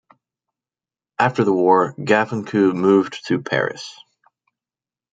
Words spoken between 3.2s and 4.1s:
to Paris.